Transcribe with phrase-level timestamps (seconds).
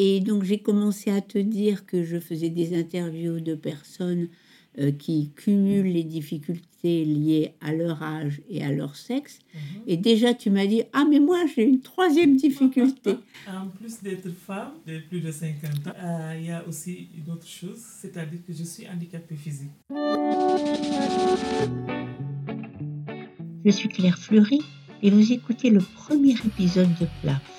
[0.00, 4.28] Et donc j'ai commencé à te dire que je faisais des interviews de personnes
[4.78, 9.40] euh, qui cumulent les difficultés liées à leur âge et à leur sexe.
[9.52, 9.60] Mhm.
[9.88, 13.16] Et déjà tu m'as dit, ah mais moi j'ai une troisième difficulté.
[13.48, 17.32] En plus d'être femme de plus de 50 ans, euh, il y a aussi une
[17.32, 19.70] autre chose, c'est-à-dire que je suis handicapée physique.
[23.64, 24.60] Je suis Claire Fleury
[25.02, 27.57] et vous écoutez le premier épisode de PLAF,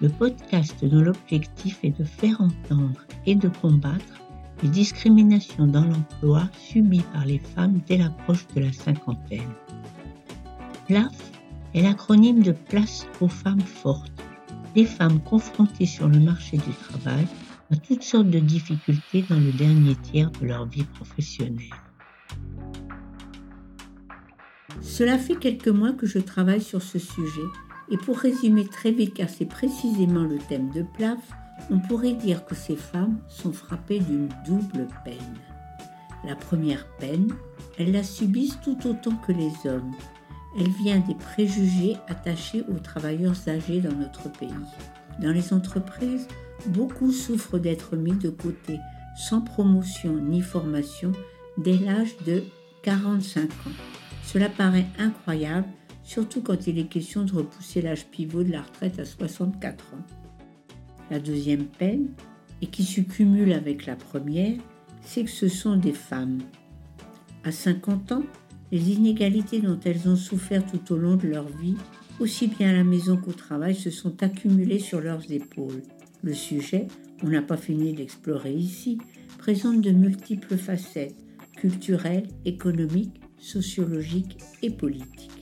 [0.00, 4.20] le podcast dont l'objectif est de faire entendre et de combattre
[4.62, 9.52] les discriminations dans l'emploi subies par les femmes dès l'approche de la cinquantaine.
[10.86, 11.32] PLAF
[11.74, 14.12] est l'acronyme de Place aux femmes fortes,
[14.74, 17.26] des femmes confrontées sur le marché du travail
[17.70, 21.74] à toutes sortes de difficultés dans le dernier tiers de leur vie professionnelle.
[24.80, 27.42] Cela fait quelques mois que je travaille sur ce sujet
[27.90, 31.18] et pour résumer très vite car c'est précisément le thème de PLAF,
[31.70, 35.38] on pourrait dire que ces femmes sont frappées d'une double peine.
[36.24, 37.32] La première peine,
[37.78, 39.94] elles la subissent tout autant que les hommes.
[40.58, 44.48] Elle vient des préjugés attachés aux travailleurs âgés dans notre pays.
[45.20, 46.26] Dans les entreprises,
[46.66, 48.78] beaucoup souffrent d'être mis de côté,
[49.16, 51.12] sans promotion ni formation,
[51.56, 52.44] dès l'âge de
[52.82, 53.72] 45 ans.
[54.24, 55.68] Cela paraît incroyable,
[56.08, 60.06] surtout quand il est question de repousser l'âge pivot de la retraite à 64 ans.
[61.10, 62.08] La deuxième peine,
[62.62, 63.02] et qui se
[63.52, 64.56] avec la première,
[65.02, 66.38] c'est que ce sont des femmes.
[67.44, 68.22] À 50 ans,
[68.72, 71.76] les inégalités dont elles ont souffert tout au long de leur vie,
[72.20, 75.82] aussi bien à la maison qu'au travail, se sont accumulées sur leurs épaules.
[76.22, 76.86] Le sujet,
[77.22, 78.96] on n'a pas fini d'explorer ici,
[79.36, 81.14] présente de multiples facettes,
[81.58, 85.37] culturelles, économiques, sociologiques et politiques.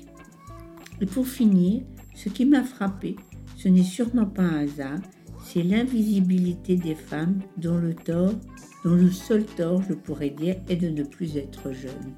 [1.00, 1.82] Et pour finir,
[2.14, 3.16] ce qui m'a frappé,
[3.56, 5.00] ce n'est sûrement pas un hasard,
[5.44, 8.34] c'est l'invisibilité des femmes dont le tort,
[8.84, 12.14] dont le seul tort, je pourrais dire, est de ne plus être jeune.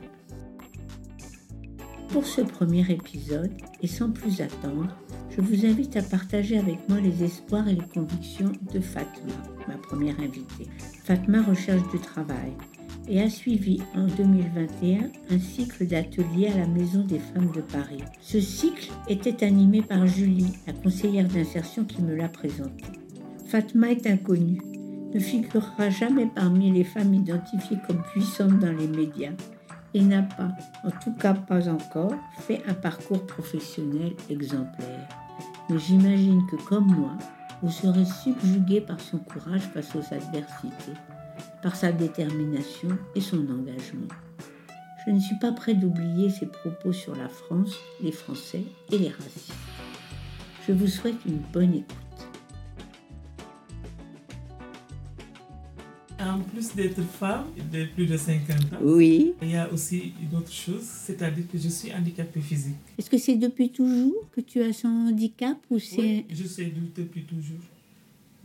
[2.09, 3.53] Pour ce premier épisode,
[3.83, 4.97] et sans plus attendre,
[5.31, 9.35] je vous invite à partager avec moi les espoirs et les convictions de Fatma,
[9.69, 10.67] ma première invitée.
[11.05, 12.53] Fatma recherche du travail
[13.09, 18.03] et a suivi en 2021 un cycle d'ateliers à la Maison des femmes de Paris.
[18.21, 22.85] Ce cycle était animé par Julie, la conseillère d'insertion qui me l'a présenté.
[23.47, 24.61] Fatma est inconnue,
[25.15, 29.33] ne figurera jamais parmi les femmes identifiées comme puissantes dans les médias
[29.95, 30.51] et n'a pas,
[30.85, 35.09] en tout cas pas encore, fait un parcours professionnel exemplaire.
[35.71, 37.17] Mais j'imagine que comme moi,
[37.63, 40.93] vous serez subjugué par son courage face aux adversités,
[41.63, 44.09] par sa détermination et son engagement.
[45.07, 49.09] Je ne suis pas prêt d'oublier ses propos sur la France, les Français et les
[49.09, 49.53] racistes.
[50.67, 51.95] Je vous souhaite une bonne écoute.
[56.21, 59.35] En plus d'être femme de plus de 50 ans, Oui.
[59.41, 62.75] il y a aussi une autre chose, c'est-à-dire que je suis handicapée physique.
[62.99, 65.97] Est-ce que c'est depuis toujours que tu as ce handicap ou c'est...
[66.01, 67.61] Oui, je sais depuis toujours.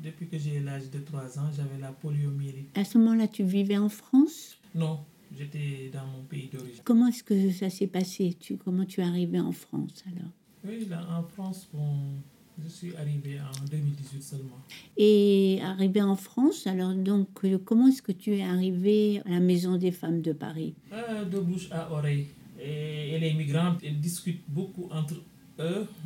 [0.03, 2.77] Depuis que j'ai l'âge de 3 ans, j'avais la poliomyélite.
[2.77, 4.57] À ce moment-là, tu vivais en France?
[4.75, 4.99] Non,
[5.37, 6.81] j'étais dans mon pays d'origine.
[6.83, 8.35] Comment est-ce que ça s'est passé?
[8.37, 10.29] Tu, Comment tu es arrivé en France alors?
[10.65, 12.15] Oui, là, en France, bon,
[12.61, 14.59] je suis arrivé en 2018 seulement.
[14.97, 19.39] Et arrivé en France, alors donc, euh, comment est-ce que tu es arrivé à la
[19.39, 20.73] Maison des femmes de Paris?
[20.91, 22.27] Euh, de bouche à oreille.
[22.61, 25.23] Et, et les migrantes, elles discutent beaucoup entre eux.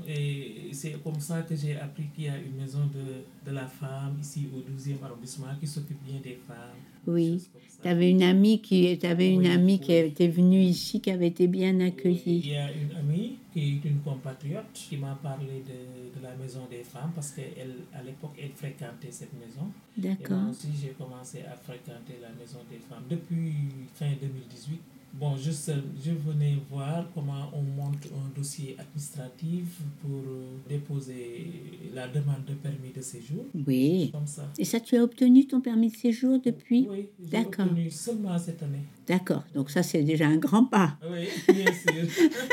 [0.07, 3.65] Et c'est comme ça que j'ai appris qu'il y a une maison de, de la
[3.65, 6.75] femme ici au 12e arrondissement qui s'occupe bien des femmes.
[7.05, 7.47] Oui.
[7.81, 11.27] Tu avais une amie qui, t'avais une Oui, amie qui était venue ici, qui avait
[11.27, 12.49] été bien Il accueillie.
[12.49, 16.67] y a une amie qui est une compatriote qui m'a parlé de, de la maison
[16.69, 19.71] des femmes parce qu'elle, à l'époque, elle fréquentait cette maison.
[19.97, 20.49] Et moi D'accord.
[20.49, 23.53] aussi, j'ai commencé à fréquenter la maison des femmes depuis
[23.95, 24.79] fin 2018.
[25.13, 25.73] Bon, je, sais-
[26.03, 32.53] je venais voir comment on monte un dossier administratif pour euh, déposer la demande de
[32.53, 33.45] permis de séjour.
[33.65, 34.11] Oui.
[34.11, 34.43] Comme ça.
[34.59, 36.87] Et ça, tu as obtenu ton permis de séjour depuis?
[36.91, 37.65] Oui, j'ai D'accord.
[37.65, 38.83] obtenu seulement cette année.
[39.07, 39.43] D'accord.
[39.55, 42.03] Donc ça, c'est déjà un grand pas, Oui, bien sûr.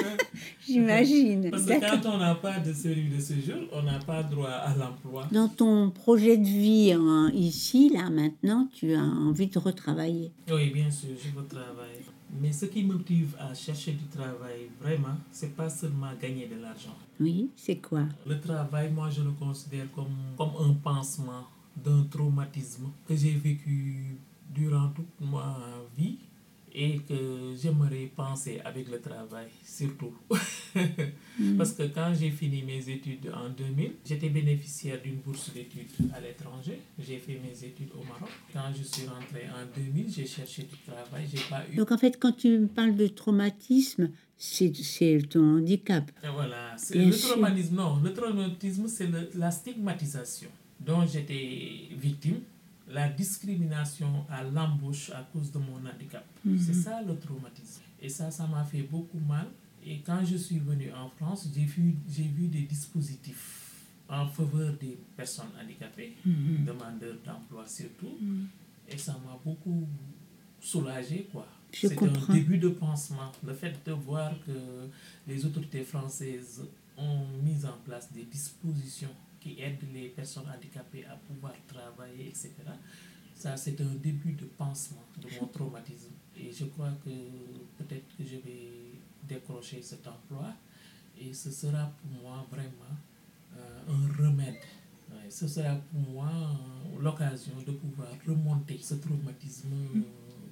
[0.66, 1.50] j'imagine.
[1.50, 4.74] Parce que quand on n'a pas de celui de séjour, on n'a pas droit à
[4.76, 5.26] l'emploi.
[5.32, 10.32] Dans ton projet de vie hein, ici, là, maintenant, tu as envie de retravailler?
[10.50, 12.04] Oui, bien sûr, je veux travailler.
[12.40, 16.56] Mais ce qui me motive à chercher du travail, vraiment, c'est pas seulement gagner de
[16.60, 16.96] l'argent.
[17.20, 18.02] Oui, c'est quoi?
[18.26, 21.44] Le travail, moi, je le considère comme, comme un pansement
[21.76, 24.16] d'un traumatisme que j'ai vécu
[24.52, 25.58] durant toute ma
[25.96, 26.18] vie
[26.74, 30.12] et que j'aimerais penser avec le travail, surtout.
[31.56, 36.20] Parce que quand j'ai fini mes études en 2000, j'étais bénéficiaire d'une bourse d'études à
[36.20, 36.80] l'étranger.
[36.98, 38.28] J'ai fait mes études au Maroc.
[38.52, 41.76] Quand je suis rentrée en 2000, j'ai cherché du travail, j'ai pas eu.
[41.76, 44.72] Donc en fait, quand tu parles de traumatisme, c'est
[45.28, 46.10] ton handicap.
[46.22, 50.48] Et voilà, le traumatisme, non, le traumatisme, c'est la stigmatisation
[50.80, 52.40] dont j'étais victime
[52.88, 56.24] la discrimination à l'embauche à cause de mon handicap.
[56.44, 56.58] Mhm.
[56.58, 57.80] C'est ça le traumatisme.
[58.00, 59.46] Et ça, ça m'a fait beaucoup mal.
[59.86, 63.60] Et quand je suis venu en France, j'ai vu, vu des dispositifs
[64.08, 66.64] en faveur des personnes handicapées, Mhm.
[66.66, 68.16] demandeurs d'emploi surtout.
[68.20, 68.46] Mhm.
[68.88, 69.88] Et ça m'a beaucoup
[70.60, 71.46] soulagé, quoi.
[71.72, 73.32] C'est un début de pansement.
[73.44, 74.52] Le fait de voir que
[75.26, 76.62] les autorités françaises
[76.96, 79.10] ont mis en place des dispositions
[79.44, 82.50] qui aident les personnes handicapées à pouvoir travailler, etc.
[83.34, 86.12] Ça, c'est un début de pansement de mon traumatisme.
[86.34, 87.10] Et je crois que
[87.76, 88.70] peut-être que je vais
[89.28, 90.54] décrocher cet emploi
[91.20, 92.96] et ce sera pour moi vraiment
[93.56, 94.56] euh, un remède.
[95.28, 100.00] Ce sera pour moi euh, l'occasion de pouvoir remonter ce traumatisme euh,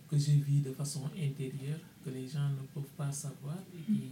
[0.09, 4.11] que je vis de façon intérieure, que les gens ne peuvent pas savoir et qui,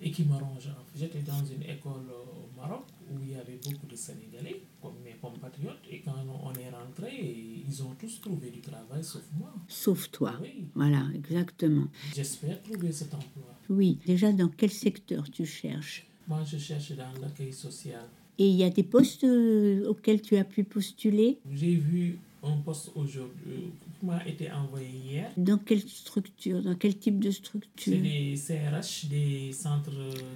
[0.00, 0.68] et qui me ronge.
[0.96, 5.14] J'étais dans une école au Maroc où il y avait beaucoup de Sénégalais, comme mes
[5.20, 6.14] compatriotes, et quand
[6.44, 9.52] on est rentré, ils ont tous trouvé du travail sauf moi.
[9.68, 10.34] Sauf toi.
[10.40, 11.88] Oui, Voilà, exactement.
[12.14, 13.44] j'espère trouver cet emploi.
[13.68, 16.06] Oui, déjà, dans quel secteur tu cherches?
[16.28, 18.04] Moi, je cherche dans l'accueil social.
[18.38, 21.38] Et il y a des postes euh, auxquels tu as pu postuler?
[21.52, 25.30] J'ai vu un poste aujourd'hui qui m'a été envoyé hier.
[25.36, 29.90] Dans quelle structure Dans quel type de C'est structure des CRH, des centres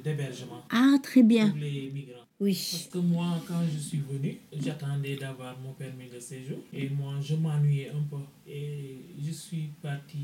[0.05, 1.49] d'hébergement Ah, très bien.
[1.49, 2.24] pour les migrants.
[2.41, 2.69] Oui.
[2.73, 6.59] Parce que moi, quand je suis venu, j'attendais d'avoir mon permis de séjour.
[6.73, 8.23] Et moi, je m'ennuyais un peu.
[8.47, 10.19] Et je suis parti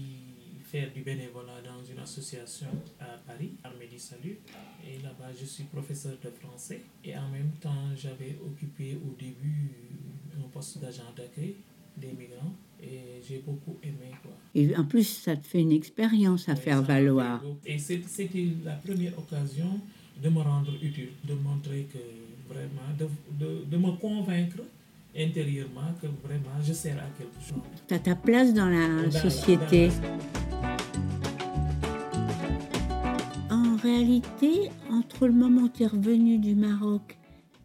[0.70, 2.68] faire du bénévolat dans une association
[3.00, 4.38] à Paris, Armée du Salut.
[4.86, 6.82] Et là-bas, je suis professeur de français.
[7.04, 9.72] Et en même temps, j'avais occupé au début
[10.38, 11.56] un poste d'agent d'accueil
[11.96, 12.54] des migrants.
[12.82, 14.32] Et j'ai beaucoup aimé, quoi.
[14.54, 17.42] Et en plus, ça te fait une expérience à faire valoir.
[17.66, 19.80] Et c'était la première occasion
[20.22, 21.98] de me rendre utile, de montrer que
[22.52, 23.06] vraiment, de,
[23.44, 24.58] de, de me convaincre
[25.16, 27.62] intérieurement que vraiment je sers à quelque chose.
[27.88, 29.88] Tu as ta place dans la Dans la- société.
[29.88, 30.76] dans la-
[33.50, 37.16] En réalité, entre le moment où tu es revenu du Maroc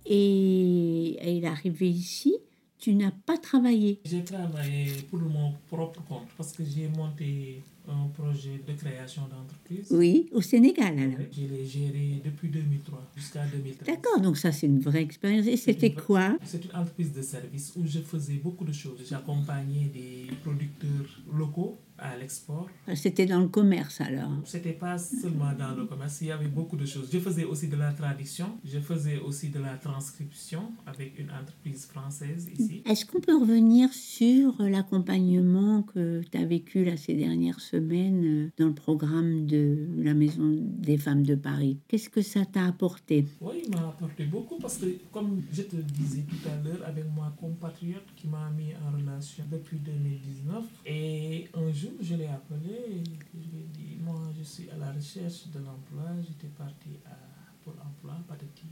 [0.05, 2.35] et, et l'arrivée ici,
[2.79, 3.99] tu n'as pas travaillé.
[4.05, 9.87] J'ai travaillé pour mon propre compte parce que j'ai monté un projet de création d'entreprise.
[9.91, 11.27] Oui, au Sénégal alors.
[11.31, 13.87] Je l'ai géré depuis 2003 jusqu'à 2013.
[13.87, 15.47] D'accord, donc ça c'est une vraie expérience.
[15.47, 16.37] Et c'était quoi?
[16.43, 18.99] C'est une entreprise de service où je faisais beaucoup de choses.
[19.07, 22.67] J'accompagnais des producteurs locaux à l'export.
[22.93, 24.31] C'était dans le commerce alors.
[24.43, 27.09] C'était pas seulement dans le commerce, il y avait beaucoup de choses.
[27.11, 31.85] Je faisais aussi de la traduction, je faisais aussi de la transcription avec une entreprise
[31.85, 32.81] française ici.
[32.85, 38.49] Est-ce qu'on peut revenir sur l'accompagnement que tu as vécu là, ces dernières semaines euh,
[38.57, 43.25] dans le programme de la Maison des femmes de Paris Qu'est-ce que ça t'a apporté?
[43.41, 47.05] Oui, il m'a apporté beaucoup parce que, comme je te disais tout à l'heure, avec
[47.15, 52.75] ma compatriote qui m'a mis en relation depuis 2019, et un jour je l'ai appelé
[52.89, 56.89] et je lui ai dit Moi, je suis à la recherche de l'emploi, j'étais parti
[57.05, 57.17] à
[57.63, 58.65] Pôle emploi, patati.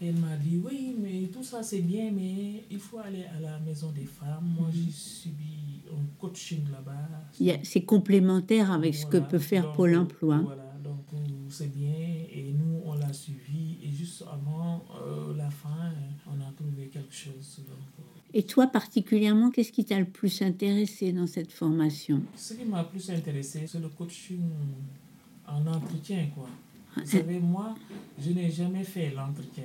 [0.00, 3.40] Et elle m'a dit Oui, mais tout ça c'est bien, mais il faut aller à
[3.40, 4.54] la maison des femmes.
[4.58, 5.67] Moi, j'ai subi
[6.18, 7.60] coaching là-bas.
[7.62, 10.38] C'est complémentaire avec ce que peut faire Donc, Pôle emploi.
[10.38, 11.04] Voilà, donc
[11.48, 11.94] c'est bien.
[12.32, 13.78] Et nous, on l'a suivi.
[13.82, 15.92] Et juste avant euh, la fin,
[16.26, 17.60] on a trouvé quelque chose.
[17.68, 18.02] Donc, euh,
[18.34, 22.22] Et toi particulièrement, qu'est-ce qui t'a le plus intéressé dans cette formation?
[22.36, 24.40] Ce qui m'a plus intéressé, c'est le coaching
[25.46, 26.26] en entretien.
[26.34, 26.48] Quoi.
[26.96, 27.74] Vous savez, moi,
[28.18, 29.64] je n'ai jamais fait l'entretien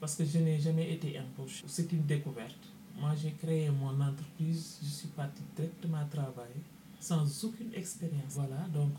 [0.00, 1.64] parce que je n'ai jamais été embauché.
[1.66, 2.73] C'est une découverte.
[3.00, 6.62] Moi, j'ai créé mon entreprise, je suis parti directement travailler
[7.00, 8.30] sans aucune expérience.
[8.30, 8.92] Voilà, donc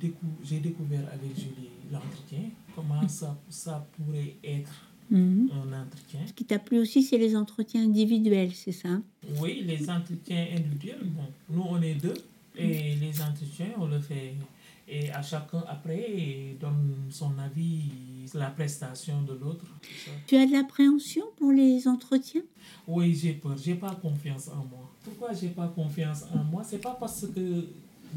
[0.00, 4.72] décou- j'ai découvert avec Julie l'entretien, comment ça, ça pourrait être
[5.10, 5.50] Mhm.
[5.52, 6.20] un entretien.
[6.26, 9.00] Ce qui t'a plu aussi, c'est les entretiens individuels, c'est ça?
[9.40, 12.14] Oui, les entretiens individuels, bon, nous on est deux
[12.56, 14.34] et les entretiens on le fait
[14.88, 17.82] et à chacun après donne son avis,
[18.34, 19.64] la prestation de l'autre.
[20.26, 22.42] Tu as de l'appréhension pour les entretiens?
[22.86, 24.90] Oui, j'ai peur, j'ai pas confiance en moi.
[25.04, 26.62] Pourquoi j'ai pas confiance en moi?
[26.64, 27.66] C'est pas parce que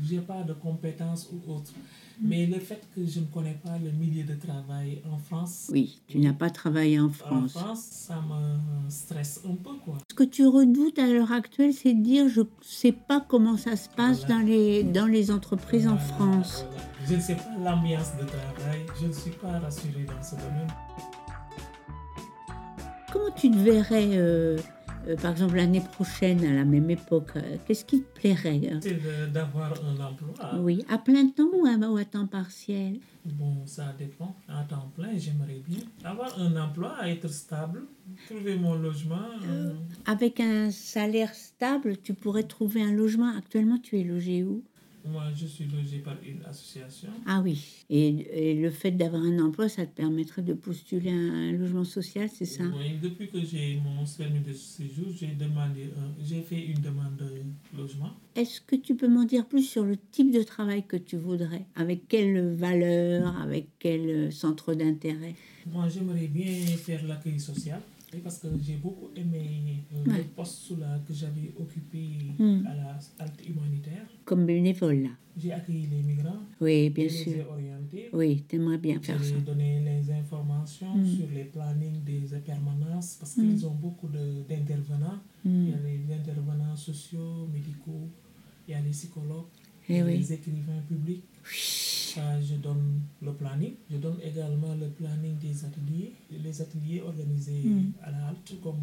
[0.04, 1.72] j'ai pas de compétences ou autre.
[2.20, 6.00] Mais le fait que je ne connais pas le milieu de travail en France, Oui,
[6.08, 7.52] tu n'as pas travaillé en en France.
[7.52, 10.00] France, ça me stresse un peu, quoi.
[10.10, 13.56] Ce que tu redoutes à l'heure actuelle, c'est de dire je ne sais pas comment
[13.56, 14.36] ça se passe Voilà.
[14.42, 16.66] dans, les, dans les entreprises en France.
[16.68, 16.84] voilà.
[17.10, 20.68] Je ne sais pas l'ambiance de travail, je ne suis pas rassurée dans ce domaine.
[23.14, 24.58] Comment tu te verrais, euh,
[25.08, 28.80] euh, par exemple, l'année prochaine, à la même époque euh, Qu'est-ce qui te plairait hein?
[28.82, 30.34] C'est d'avoir un emploi.
[30.60, 33.00] Oui, à plein temps ou à, ou à temps partiel?
[33.24, 34.36] Bon, ça dépend.
[34.50, 37.84] À temps plein, j'aimerais bien avoir un emploi, être stable,
[38.26, 39.30] trouver mon logement.
[40.06, 43.34] Avec un salaire stable, tu pourrais trouver un logement.
[43.38, 44.62] Actuellement, tu es logé où?
[45.08, 47.10] Moi, je suis logé par une association.
[47.26, 47.86] Ah oui.
[47.90, 51.84] Et, et le fait d'avoir un emploi, ça te permettrait de postuler un, un logement
[51.84, 52.64] social, c'est ça?
[52.76, 57.16] Oui, depuis que j'ai mon permis de séjour, j'ai demandé, un- j'ai fait une demande
[57.18, 57.44] de
[57.76, 58.20] logement.
[58.36, 61.66] Est-ce que tu peux m'en dire plus sur le type de travail que tu voudrais?
[61.76, 63.36] Avec quelle valeur?
[63.38, 65.36] Avec quel euh, centre d'intérêt?
[65.66, 67.82] Moi, j'aimerais bien faire l'accueil social.
[68.14, 70.18] Et parce que j'ai beaucoup aimé euh, Ouais.
[70.20, 72.08] le poste là que j'avais occupé
[72.40, 72.66] Hmm.
[72.66, 74.08] à la halte humanitaire.
[74.24, 77.52] Comme bénévole, là J'ai accueilli les migrants, Oui, bien je les ai sûr.
[77.52, 78.10] orientés.
[78.14, 79.30] Oui, t'aimerais bien faire ça.
[79.32, 81.06] leur ai donné les informations Hmm.
[81.06, 83.42] sur les plannings des permanences parce Hmm.
[83.50, 85.20] qu'ils ont beaucoup d'intervenants.
[85.46, 88.08] Il y a les intervenants sociaux, médicaux,
[88.68, 89.48] il y a les psychologues,
[89.90, 90.18] Eh il y a oui.
[90.18, 91.24] les écrivains publics.
[92.18, 93.74] Ça, je donne le planning.
[93.92, 96.14] Je donne également le planning des ateliers.
[96.32, 97.92] Les ateliers organisés Mm.
[98.04, 98.80] à la halte comme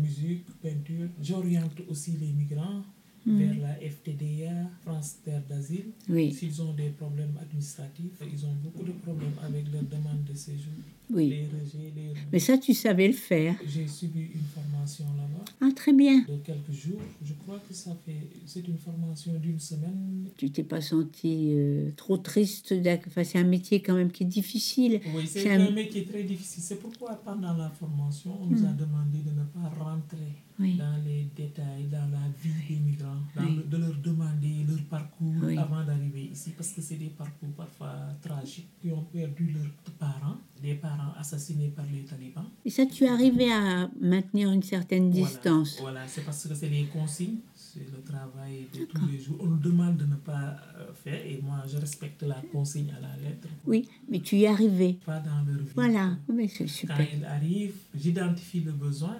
[0.00, 1.08] musique, peinture.
[1.22, 2.82] J'oriente aussi les migrants
[3.26, 3.38] Mm.
[3.38, 5.86] vers la FTDA, France Terre d'Asile.
[6.08, 10.34] Oui, S'ils ont des problèmes administratifs, ils ont beaucoup de problèmes avec leur demande de
[10.34, 10.72] séjour,
[11.10, 11.30] oui.
[11.30, 12.12] les rejets, les...
[12.32, 13.56] Mais ça, tu savais le faire.
[13.66, 16.20] J'ai subi une formation là-bas Ah, très bien.
[16.20, 17.00] de quelques jours.
[17.24, 18.28] Je crois que ça fait...
[18.46, 20.28] C'est une formation d'une semaine.
[20.36, 22.74] Tu t'es pas senti euh, trop triste
[23.08, 25.00] Enfin, c'est un métier quand même qui est difficile.
[25.16, 26.62] Oui, C'est un- un métier très difficile.
[26.62, 28.76] C'est pourquoi pendant la formation, on nous a Mm.
[28.76, 30.76] demandé de ne pas rentrer Oui.
[30.76, 33.56] dans les détails, dans la vie des migrants, dans Oui.
[33.56, 35.56] le- de leur demander leur parcours Oui.
[35.56, 40.36] avant d'arriver ici, parce que c'est des parcours parfois tragiques qui ont perdu leurs parents,
[40.62, 42.44] des parents assassinés par les talibans.
[42.66, 45.78] Et ça, tu arrivais à maintenir une certaine distance.
[45.80, 49.38] Voilà, c'est parce que c'est les consignes, c'est le travail de tous les jours.
[49.40, 53.00] On nous demande de ne pas euh, faire, et moi je respecte la consigne à
[53.00, 53.48] la lettre.
[53.66, 54.98] Oui, mais tu y arrivais.
[55.06, 55.70] Pas dans leur vie.
[55.74, 57.06] Voilà, mais c'est Quand super.
[57.16, 59.16] il arrive, j'identifie le besoin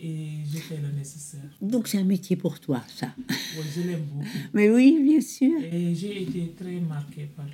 [0.00, 1.50] et je fais le nécessaire.
[1.60, 3.08] Donc c'est un métier pour toi, ça.
[3.18, 4.26] Oui, je l'aime beaucoup.
[4.54, 5.60] Mais oui, bien sûr.
[5.62, 7.46] Et j'ai été très marqué par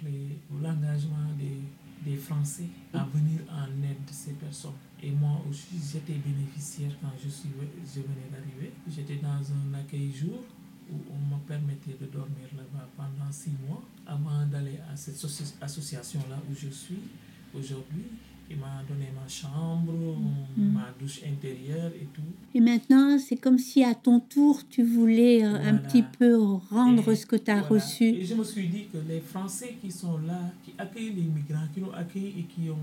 [0.63, 4.73] l'engagement des, des Français à venir en aide de ces personnes.
[5.03, 7.51] Et moi aussi, j'étais bénéficiaire quand je, suis,
[7.95, 8.73] je venais d'arriver.
[8.89, 10.43] J'étais dans un accueil jour
[10.91, 15.55] où on me permettait de dormir là-bas pendant six mois avant d'aller à cette soci-
[15.61, 16.99] association-là où je suis
[17.55, 18.05] aujourd'hui.
[18.51, 19.93] Il m'a donné ma chambre,
[20.57, 20.73] Mhm.
[20.73, 22.21] ma douche intérieure et tout.
[22.55, 26.37] Et maintenant, c'est comme si à ton tour, tu voulais euh, un petit peu
[26.71, 27.69] rendre Et ce que tu as voilà.
[27.85, 28.05] reçu.
[28.05, 31.67] Et je me suis dit que les Français qui sont là, qui accueillent les migrants,
[31.73, 32.77] qui nous accueillent et qui ont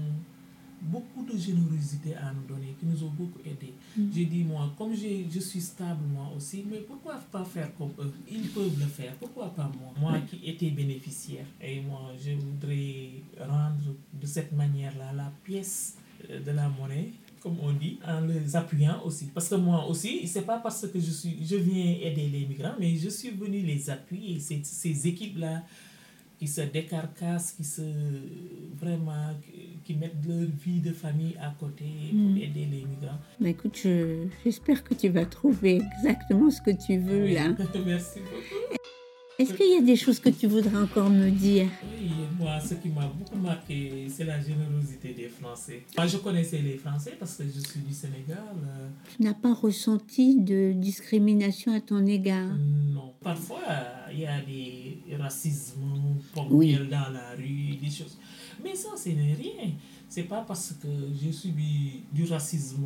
[0.82, 3.74] beaucoup de générosité à nous donner, qui nous ont beaucoup aidés.
[3.96, 4.08] Mm.
[4.14, 8.12] J'ai dit, moi, comme je suis stable moi aussi, mais pourquoi pas faire comme eux?
[8.30, 9.94] Ils peuvent le faire, pourquoi pas moi?
[10.00, 10.20] Moi Oui.
[10.40, 11.46] qui étais bénéficiaire.
[11.62, 13.10] Et moi, je voudrais
[13.40, 15.96] rendre de cette manière-là la pièce
[16.30, 17.12] euh, de la monnaie
[17.42, 19.26] comme on dit, en les appuyant aussi.
[19.34, 22.76] Parce que moi aussi, c'est pas parce que je, suis, je viens aider les migrants,
[22.80, 24.40] mais je suis venu les appuyer.
[24.40, 25.64] Ces, ces équipes-là
[26.42, 27.84] qui se décarcassent, qui se
[28.80, 29.30] vraiment,
[29.86, 32.38] qui, mettent leur vie de famille à côté pour Mm.
[32.38, 33.20] aider les migrants.
[33.40, 37.34] Bah, écoute, je- j'espère que tu vas trouver exactement ce que tu veux Oui.
[37.36, 37.56] là.
[37.86, 38.71] Merci beaucoup.
[39.42, 41.68] Est-ce qu'il y a des choses que tu voudrais encore me dire?
[41.84, 45.82] Oui, moi, ce qui m'a beaucoup marqué, c'est la générosité des Français.
[45.98, 48.38] Moi, je connaissais les Français parce que je suis du Sénégal.
[48.64, 52.54] euh, Tu n'as pas ressenti de discrimination à ton égard?
[52.94, 53.14] Non.
[53.24, 53.62] Parfois,
[54.14, 55.82] il y a des racismes
[56.36, 58.18] ponctuels dans la rue, des choses.
[58.64, 59.72] Mais ça, ce n'est rien.
[60.08, 60.88] C'est pas parce que
[61.20, 62.86] j'ai subi du racisme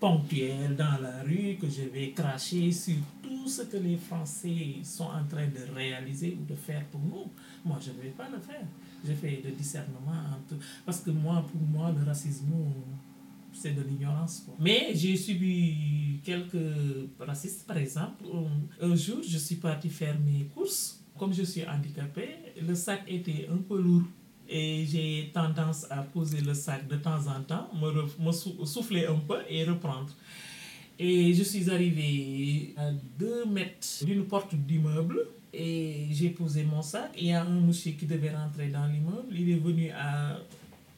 [0.00, 5.04] ponctuel dans la rue que je vais cracher sur tout ce que les Français sont
[5.04, 7.30] en train de réaliser ou de faire pour nous.
[7.64, 8.64] Moi, je ne vais pas le faire.
[9.06, 10.38] Je fais le discernement.
[10.86, 12.46] Parce que moi, pour moi, le racisme,
[13.52, 14.46] c'est de l'ignorance.
[14.58, 16.56] Mais j'ai subi quelques
[17.18, 17.66] racistes.
[17.66, 18.24] Par exemple,
[18.80, 21.04] un, jour, je suis parti faire mes courses.
[21.18, 24.04] Comme je suis handicapé, le sac était un peu lourd.
[24.52, 28.32] Et j'ai tendance à poser le sac de temps en temps, me,
[28.66, 30.10] souffler un peu et reprendre.
[30.98, 35.20] Et je suis arrivé à deux mètres d'une porte d'immeuble
[35.54, 37.10] Et j'ai posé mon sac.
[37.16, 39.32] Il y a un monsieur qui devait rentrer dans l'immeuble.
[39.32, 40.36] Il est venu à,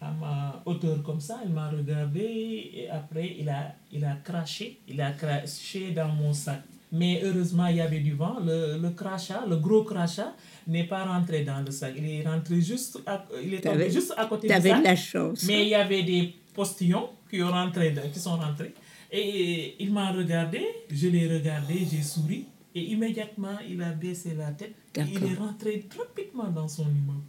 [0.01, 1.41] à ma hauteur comme ça.
[1.45, 4.79] Il m'a regardé et après, il a, il a craché.
[4.89, 6.63] Il a craché dans mon sac.
[6.93, 8.37] Mais heureusement, il y avait du vent.
[8.41, 10.35] Le, le crachat, le gros crachat,
[10.67, 11.95] n'est pas rentré dans le sac.
[11.97, 14.63] Il est rentré juste à, il est tombé juste à côté du sac.
[14.63, 15.45] de la chance.
[15.45, 18.75] Mais il y avait des postillons qui, ont rentré, qui sont rentrés.
[19.11, 22.47] Et il m'a regardé, je l'ai regardé, j'ai souri.
[22.75, 24.75] Et immédiatement, il a baissé la tête.
[24.97, 27.25] Et il est rentré rapidement dans son immeuble.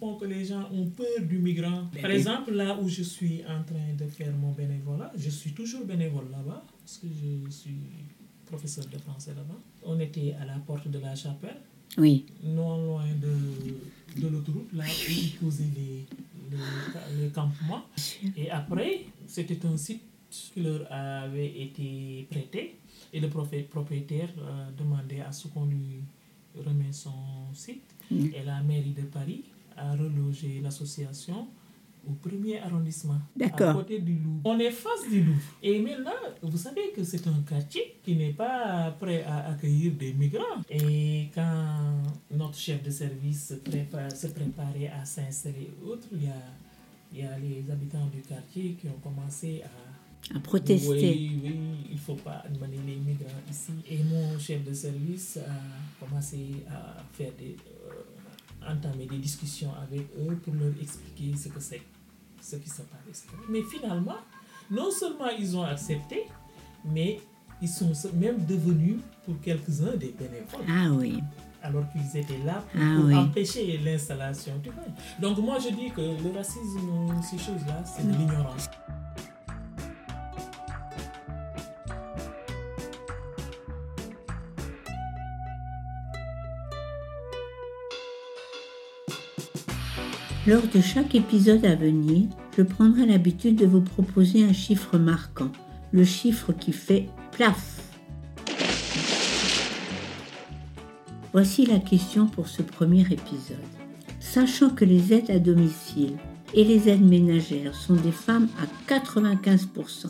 [0.00, 1.84] Donc, les gens ont peur du migrant.
[2.00, 5.84] Par exemple, là où je suis en train de faire mon bénévolat, je suis toujours
[5.84, 7.78] bénévole là-bas, parce que je suis
[8.46, 9.58] professeur de français là-bas.
[9.84, 11.56] On était à la porte de la chapelle.
[11.98, 12.26] Oui.
[12.42, 16.06] Non loin de, de l'autoroute, là où ils posaient les,
[16.50, 17.84] les, les campements.
[18.36, 22.76] Et après, c'était un site qui leur avait été prêté
[23.12, 26.00] et le propriétaire euh, demandait à ce qu'on lui
[26.66, 27.12] remet son
[27.52, 27.82] site.
[28.10, 28.26] Mm.
[28.34, 29.44] Et la mairie de Paris
[29.76, 31.46] a relogé l'association
[32.08, 34.40] au premier arrondissement, à côté du Louvre.
[34.44, 35.40] On est face du Louvre.
[35.62, 40.12] Et maintenant, vous savez que c'est un quartier qui n'est pas prêt à accueillir des
[40.12, 40.62] migrants.
[40.70, 46.28] Et quand notre chef de service se, prépare, se préparait à s'installer autre, il y
[46.28, 46.32] a,
[47.12, 50.88] il y a les habitants du quartier qui ont commencé à À protester.
[50.90, 51.56] oui, oui,
[51.90, 53.72] il ne faut pas amener les migrants ici.
[53.90, 57.56] Et mon chef de service a commencé à faire des,
[57.90, 61.82] euh, entamer des discussions avec eux pour leur expliquer ce que c'est,
[62.44, 63.24] ce qui passe.
[63.48, 64.16] Mais finalement,
[64.70, 66.24] non seulement ils ont accepté,
[66.84, 67.20] mais
[67.62, 71.20] ils sont même devenus pour quelques-uns des bénévoles Ah oui.
[71.62, 73.14] alors qu'ils étaient là pour, Ah pour oui.
[73.14, 74.52] empêcher l'installation.
[74.64, 74.74] Vois.
[75.20, 76.90] Donc moi je dis que le racisme,
[77.22, 78.66] ces choses-là, c'est de l'ignorance.
[90.46, 95.50] Lors de chaque épisode à venir, je prendrai l'habitude de vous proposer un chiffre marquant,
[95.90, 97.80] le chiffre qui fait plaf.
[101.32, 103.56] Voici la question pour ce premier épisode.
[104.20, 106.18] Sachant que les aides à domicile
[106.52, 110.08] et les aides ménagères sont des femmes à 95%,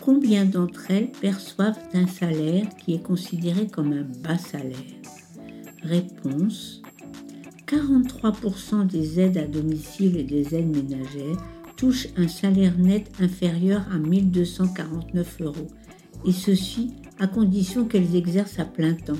[0.00, 4.74] combien d'entre elles perçoivent un salaire qui est considéré comme un bas salaire?
[5.84, 6.82] Réponse
[7.70, 11.36] 43% des aides à domicile et des aides ménagères
[11.76, 15.68] touchent un salaire net inférieur à 1249 euros,
[16.26, 19.12] et ceci à condition qu'elles exercent à plein temps,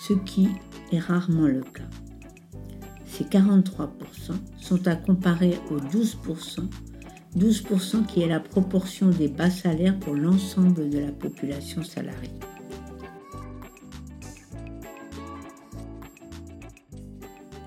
[0.00, 0.48] ce qui
[0.90, 1.88] est rarement le cas.
[3.04, 3.88] Ces 43%
[4.58, 6.60] sont à comparer aux 12%,
[7.36, 12.30] 12% qui est la proportion des bas salaires pour l'ensemble de la population salariée.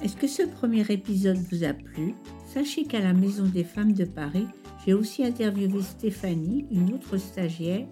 [0.03, 2.15] Est-ce que ce premier épisode vous a plu?
[2.47, 4.47] Sachez qu'à la Maison des femmes de Paris,
[4.83, 7.85] j'ai aussi interviewé Stéphanie, une autre stagiaire,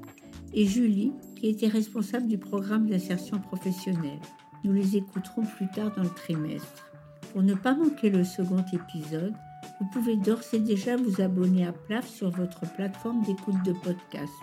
[0.52, 4.20] et Julie, qui était responsable du programme d'insertion professionnelle.
[4.64, 6.90] Nous les écouterons plus tard dans le trimestre.
[7.32, 9.36] Pour ne pas manquer le second épisode,
[9.80, 14.34] vous pouvez d'ores et déjà vous abonner à PLAF sur votre plateforme d'écoute de podcast.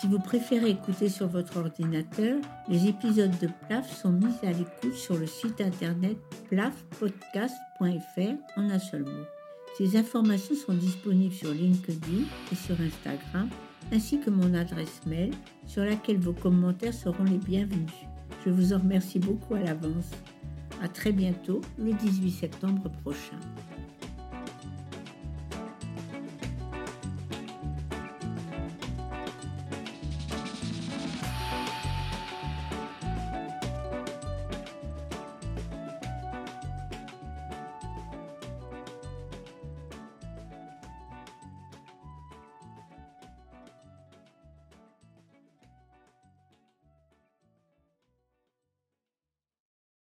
[0.00, 4.94] Si vous préférez écouter sur votre ordinateur, les épisodes de PLAF sont mis à l'écoute
[4.94, 6.16] sur le site internet
[6.48, 7.80] plafpodcast.fr
[8.56, 9.24] en un seul mot.
[9.76, 13.48] Ces informations sont disponibles sur LinkedIn et sur Instagram,
[13.90, 15.32] ainsi que mon adresse mail
[15.66, 17.90] sur laquelle vos commentaires seront les bienvenus.
[18.46, 20.12] Je vous en remercie beaucoup à l'avance.
[20.80, 23.40] À très bientôt, le 18 septembre prochain.